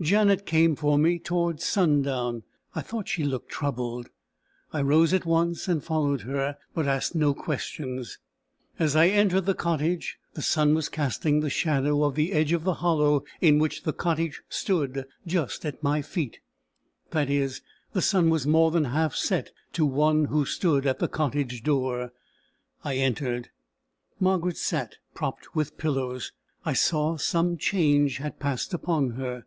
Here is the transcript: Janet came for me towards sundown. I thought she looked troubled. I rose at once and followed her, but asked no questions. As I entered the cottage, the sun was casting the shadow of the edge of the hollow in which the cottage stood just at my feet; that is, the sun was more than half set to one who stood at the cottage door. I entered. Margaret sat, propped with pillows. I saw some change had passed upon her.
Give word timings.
Janet 0.00 0.44
came 0.44 0.74
for 0.74 0.98
me 0.98 1.20
towards 1.20 1.64
sundown. 1.64 2.42
I 2.74 2.80
thought 2.80 3.08
she 3.08 3.22
looked 3.22 3.48
troubled. 3.48 4.08
I 4.72 4.82
rose 4.82 5.14
at 5.14 5.24
once 5.24 5.68
and 5.68 5.84
followed 5.84 6.22
her, 6.22 6.58
but 6.74 6.88
asked 6.88 7.14
no 7.14 7.32
questions. 7.32 8.18
As 8.76 8.96
I 8.96 9.06
entered 9.06 9.46
the 9.46 9.54
cottage, 9.54 10.18
the 10.32 10.42
sun 10.42 10.74
was 10.74 10.88
casting 10.88 11.40
the 11.40 11.48
shadow 11.48 12.02
of 12.02 12.16
the 12.16 12.32
edge 12.32 12.52
of 12.52 12.64
the 12.64 12.74
hollow 12.82 13.22
in 13.40 13.60
which 13.60 13.84
the 13.84 13.92
cottage 13.92 14.42
stood 14.48 15.04
just 15.28 15.64
at 15.64 15.80
my 15.80 16.02
feet; 16.02 16.40
that 17.12 17.30
is, 17.30 17.60
the 17.92 18.02
sun 18.02 18.30
was 18.30 18.48
more 18.48 18.72
than 18.72 18.86
half 18.86 19.14
set 19.14 19.52
to 19.74 19.86
one 19.86 20.24
who 20.24 20.44
stood 20.44 20.86
at 20.86 20.98
the 20.98 21.08
cottage 21.08 21.62
door. 21.62 22.12
I 22.82 22.96
entered. 22.96 23.50
Margaret 24.18 24.56
sat, 24.56 24.96
propped 25.14 25.54
with 25.54 25.78
pillows. 25.78 26.32
I 26.64 26.72
saw 26.72 27.16
some 27.16 27.56
change 27.56 28.16
had 28.16 28.40
passed 28.40 28.74
upon 28.74 29.10
her. 29.10 29.44